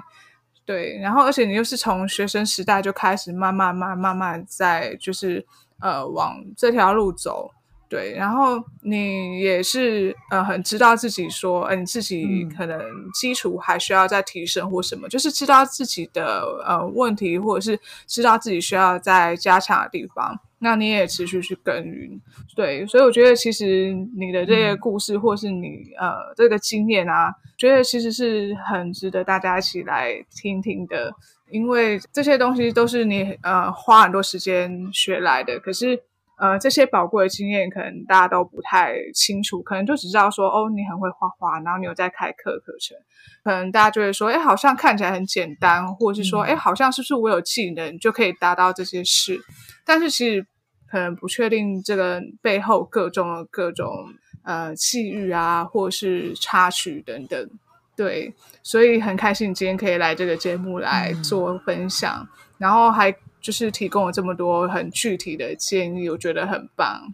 [0.67, 5.45] 对，然后而且你又是从学生时代就开始慢慢慢慢慢在就是
[5.79, 7.51] 呃往这条路走，
[7.89, 12.81] 对，然后你也是呃很知道自己说，呃你自己可能
[13.13, 20.41] 基础还需要再提升或什么，嗯、就是知道自己的呃问题或者是知道自己需要再加强的地方。
[20.65, 22.19] 那你也持续去耕耘，
[22.57, 31.13] 对，所以我觉得其实你的这些故事，或是你呃这个经验啊，觉得其实是很值得大家一起来听听的，
[31.51, 36.03] 因为这些东西都是你呃花很多时间学来的，可是
[36.39, 42.97] 呃这些宝贵的经验可能大家都不太清楚，可能就只知道说哦你很会画画，然后你有在开课课程，
[43.45, 49.39] 可能大家就会说哎好像看起来很简单，或者是说哎好像是不是我有技能就可以达到这些事，
[49.85, 50.47] 但是其实。
[50.95, 57.51] 可能不确定这个背后各种各种呃际遇啊，或是插曲等等，
[57.97, 58.33] 对，
[58.63, 62.29] 所以很开心今天可以来这个节目来做分享，嗯、
[62.59, 67.13] 然后还就是提供了这么多很具体的建议，我觉得很棒。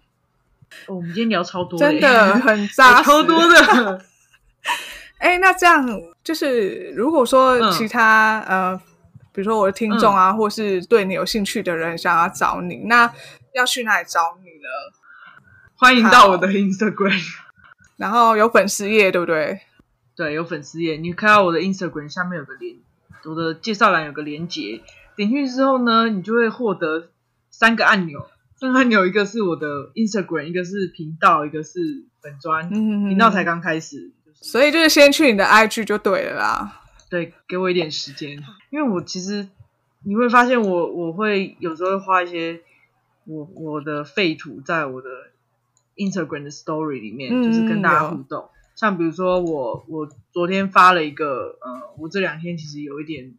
[0.87, 4.05] 哦、我们今天聊超多，真的很 扎实，超多的。
[5.17, 5.89] 哎，那这样
[6.23, 8.77] 就是如果说其他、嗯、呃，
[9.33, 13.11] 比如说我的听众啊，嗯、或是对你有兴趣的人想要找你，那。
[13.55, 14.69] 要去哪里找你呢？
[15.77, 17.23] 欢迎到我的 Instagram，
[17.97, 19.61] 然后有粉丝页，对不对？
[20.15, 20.97] 对，有粉丝页。
[20.97, 22.77] 你看到我的 Instagram 下面有个连，
[23.25, 24.83] 我的介绍栏有个连接，
[25.17, 27.09] 点进去之后呢，你就会获得
[27.51, 28.29] 三个按钮，
[28.59, 36.83] 三个按钮一个是我的 Instagram，一个是频道，一个是本专，嗯、频道才刚开始，就是，所以就是先去你的 IG 就对了啦。
[37.09, 39.49] 对，给我一点时间，因为我其实
[40.05, 42.61] 你会发现我我会有时候会花一些
[43.31, 45.09] 我我的废土在我的
[45.97, 48.51] Instagram 的 Story 里面，嗯、就是跟大家互动。
[48.75, 53.35] 像比如说我我昨天发了一个，呃，我这两天其实有一点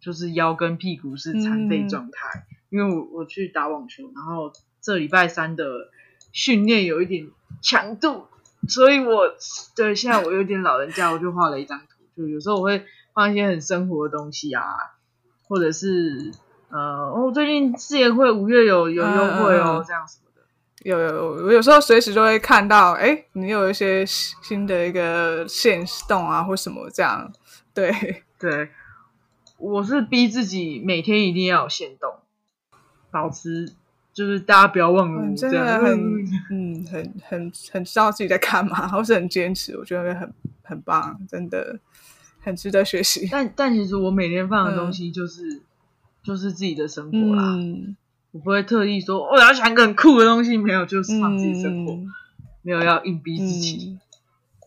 [0.00, 5.90] 就是腰跟屁股是残废状态，嗯、因为我我去打网球，然后这礼拜三的
[6.32, 7.28] 训练有一点
[7.60, 8.26] 强度，
[8.68, 9.34] 所以我
[9.74, 12.84] 对现在我有点老人家，我就画了一张图，就有时候我会。
[13.14, 14.64] 放一些很生活的东西啊，
[15.46, 16.32] 或者是
[16.72, 20.40] 呃，我、哦、最近事业会五月有有优惠哦，嗯、这样什么的。
[20.84, 27.30] 有有，我有时候随时就会看到，哎，你有一些新的一个限动啊，或什么这样。
[27.74, 28.70] 对对，
[29.58, 32.14] 我是逼自己每天一定要有限动，
[33.10, 33.70] 保持
[34.14, 41.78] 就是大家不要忘了、 嗯，真的很嗯很很很知道自己在干嘛，或是很坚持，我觉得很很棒，真的。
[42.44, 45.60] 很值得学习，但但其实我每天放的东西就是、嗯、
[46.22, 47.96] 就是自己的生活啦，嗯、
[48.30, 52.06] 我不会特意说我要讲个很酷的东西，没有，就是放自己生活，嗯、
[52.62, 53.98] 没有要硬逼自己。
[53.98, 54.00] 嗯、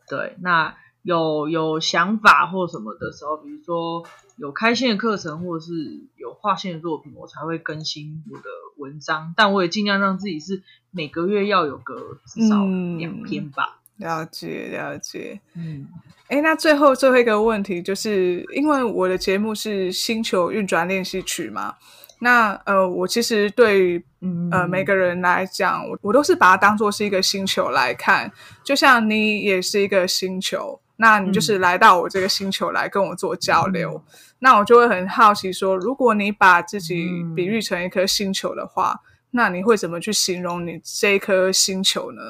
[0.09, 4.03] 对，那有有想法或什么的时候，比如说
[4.37, 8.43] 有开线的课程，或者是有画线的作品，我才会更新我的
[8.77, 9.33] 文章。
[9.37, 12.65] 但我也尽量让自己是每个月要有个至少
[12.97, 13.79] 两篇吧。
[13.99, 15.87] 嗯、了解了解，嗯。
[16.27, 21.75] 哎，那最后最后一个问题，就是因为我的节目是星球运转练习曲嘛，
[22.19, 24.03] 那呃，我其实对
[24.51, 24.83] 呃每。
[24.83, 28.31] 个人来讲，我我都是把它当做是一个星球来看，
[28.63, 42.21] 就像你也是一个星球，那你就是来到我这个星球来跟我做交流，嗯、那我就会很好奇说，如果你把自己比喻成一颗星球的话，嗯、那你会怎么去形容你这一颗星球呢？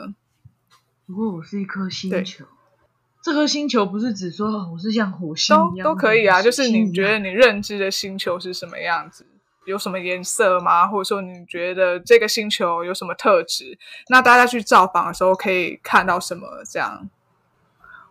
[1.06, 2.46] 如果我是一颗星球。
[3.22, 9.26] 这颗星球不是只说我是像火星一样都都可以啊，就是你觉得你认知的星球是什么样子，
[9.66, 10.88] 有什么颜色吗？
[10.88, 13.80] 或者说你觉得这个星球有什么特质？
[14.10, 16.48] 那大家去造访的时候可以看到什么？
[16.72, 17.10] 这样，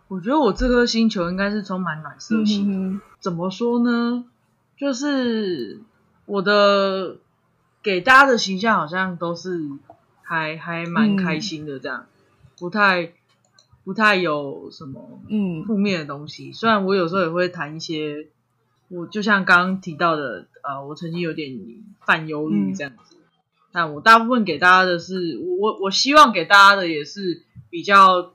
[0.09, 2.65] 我觉得我这颗星球应该是充满暖色系。
[2.67, 4.25] 嗯、怎么说呢？
[4.77, 5.79] 就是
[6.25, 7.19] 我的
[7.81, 9.61] 给大家的形象好像都是
[10.23, 12.07] 还还蛮开心的，这样、嗯、
[12.57, 13.13] 不太。
[13.83, 18.29] 不太有什么嗯负面的东西，嗯、虽然我有时候也会谈一些，
[18.87, 21.55] 我就像刚刚提到的，呃，我曾经有点
[22.03, 23.21] 犯忧郁这样子，嗯、
[23.71, 28.33] 但我大部分给大家的是，我我希望给大家的也是比较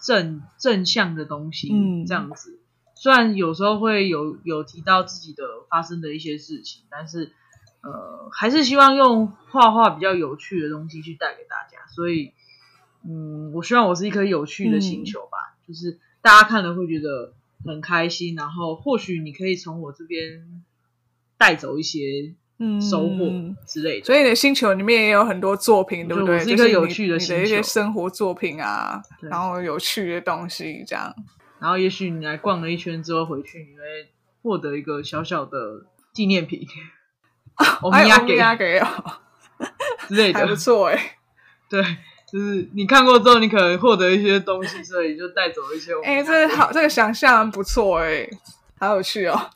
[0.00, 2.60] 正正向的东西，嗯，这样子。
[2.94, 7.32] 虽然有时候会有有提到自己的发生的一些事情，但是
[7.82, 12.32] 呃，还是希望用画画比较有趣的东西去带给大家，所以。
[13.10, 17.32] 嗯，我希望我是一颗有趣的星球吧，嗯、就是大家看了会觉得
[17.64, 20.62] 很开心，然后或许你可以从我这边
[21.38, 22.34] 带走一些
[22.78, 23.32] 收获
[23.66, 24.04] 之类的。
[24.04, 26.38] 嗯、所以你的星球里面也有很多作品，对不对？
[26.40, 31.14] 是一个有趣的星球，你的一些生活作品啊，对然后有趣的东西这样。
[31.60, 33.82] 然后也许你来逛了一圈之后回去，你会
[34.42, 36.66] 获得一个小小的纪念品，
[37.80, 38.06] 欧米
[38.36, 38.86] 亚给哦
[40.08, 41.12] 之类的，还不错哎、欸，
[41.70, 41.82] 对。
[42.30, 45.92] 就是你看过之后，你可能获得一些东西，所以就带走一些。
[46.04, 48.30] 哎、欸，这个好，这个想象不错哎、欸，
[48.78, 49.48] 好有趣哦！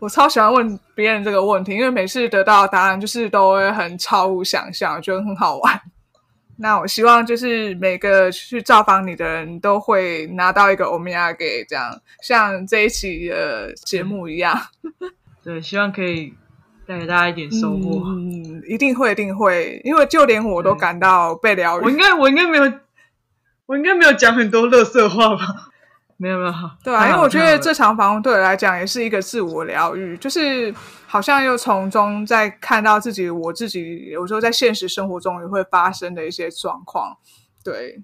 [0.00, 5.80] 我超喜欢问别人这个问题，因为每次得到的答案就是都会很超乎想象，觉得很好玩。
[6.56, 14.58] 那我希望就是每个去造访你的人都会拿到一个欧米亚给这样，像这一期的节目一样。
[15.42, 16.32] 对，希望可以。
[16.86, 21.84] 带给大家一点收获，嗯，一定会，一定会，因为就连我都感到被疗愈。
[21.84, 22.72] 我应该，我应该没有，
[23.66, 25.70] 我应该没有讲很多垃圾话吧？
[26.16, 30.72] 没有，没有，对啊，因为我觉得这场访问对我来讲也是一个自我疗愈，就是
[31.06, 37.16] 好像又从中在看到自己，我自己有时候在现实生活中也会发生的一些状况。
[37.64, 38.00] 对，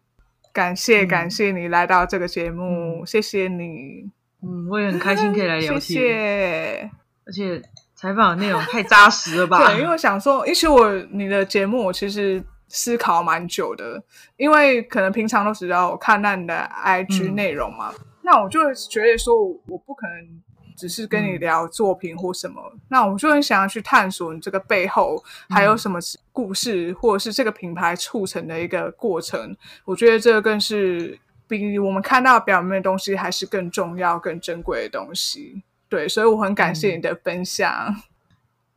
[0.53, 4.11] 感谢，感谢你来到这个节目，谢谢你。
[4.43, 6.91] 嗯，我也很开心可以来聊天，谢谢，
[7.27, 7.63] 而且。
[8.01, 9.59] 采访的内容太扎实了吧？
[9.59, 14.03] 对，因为我想说，其实我你的节目，我其实思考蛮久的，
[14.39, 19.37] 因为可能平常都只要看那你的 IG 内容嘛，嗯、那我就会觉得说，
[19.67, 20.41] 我不可能
[20.79, 25.99] 只是跟你聊作品或什么，嗯、那我就很想要去探索你这个背后还有什么
[26.33, 29.55] 故事，嗯、或者是这个品牌促成的一个过程。
[29.85, 35.63] 我觉得这个更是比我们看到表面的东西还是更重要、更珍贵的东西。
[35.91, 37.97] 对，所以我很感谢你的分享，嗯、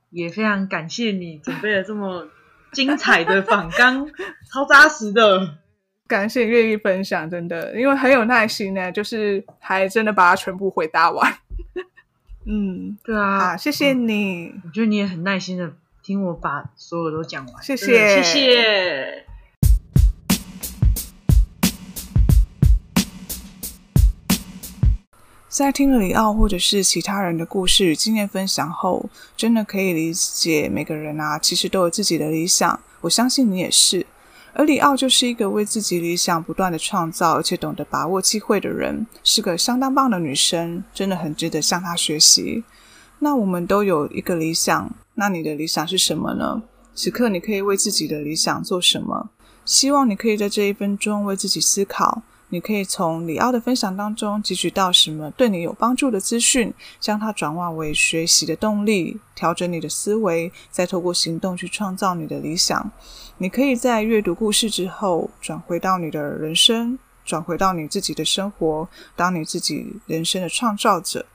[0.10, 2.28] 也非常感谢你准备了这么
[2.74, 4.06] 精彩的访纲，
[4.52, 5.60] 超扎实的。
[6.06, 11.34] 感谢愿意分享，真的，因为很有耐心呢，就是还真的把它全部回答完。
[12.46, 14.54] 嗯，对啊，好，谢谢你。
[14.66, 19.33] 我觉得你也很耐心的听我把所有都讲完，谢谢，谢谢。
[25.54, 32.80] 在听了里奥或者是其他人的故事与经验分享后，真的可以理解每个人啊，其实都有自己的理想。
[33.02, 34.04] 我相信你也是。
[34.54, 42.64] 而里奥就是一个为自己理想不断的创造，而且懂得把握机会的人，是个相当棒的女生，真的很值得向她学习。
[43.20, 46.64] 那我们都有一个理想，那你的理想是什么呢？
[46.96, 49.30] 此刻你可以为自己的理想做什么？
[49.64, 52.24] 希望你可以在这一分钟为自己思考。
[52.54, 62.92] 你可以从里奥的分享当中汲取到什么对你有帮助的资讯，将它转化为学习的动力，调整你的思维，再透过行动去创造你的理想。
[63.40, 71.26] 你可以在阅读故事之后，转回到你的人生，转回到你自己的生活，当你自己人生的创造者。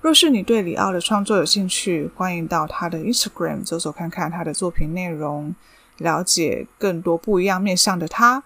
[0.00, 5.52] 若是你对里奥的创作有兴趣，欢迎到他的 Instagram 走走看看他的作品内容，
[5.98, 8.44] 了解更多不一样面向的他。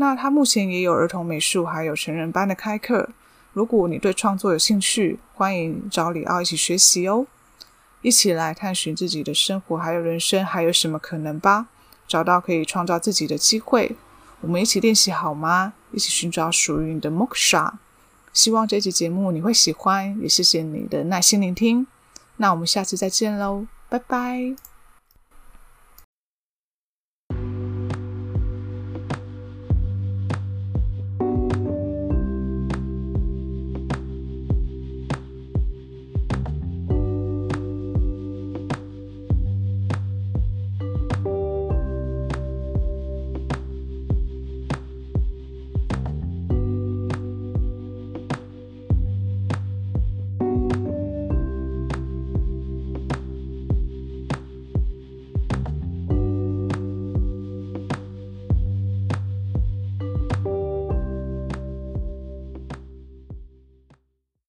[0.00, 3.10] 那他目前也有儿童美术，还有成人班的开课。
[3.52, 7.26] 如果你对创作有兴趣，欢迎找里奥一起学习哦，
[8.00, 11.66] 一起来探寻自己的生活还有人生还有什么可能吧，
[12.08, 13.94] 找到可以创造自己的机会。
[14.40, 15.74] 我们一起练习好吗？
[15.92, 17.72] 一起寻找属于你的 Moksha。
[18.32, 21.86] 希望这期节目你会喜欢，也谢谢你的耐心聆听。
[22.38, 24.69] 那我们下次再见喽，拜拜。